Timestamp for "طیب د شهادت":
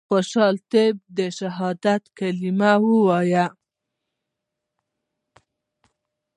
0.71-2.03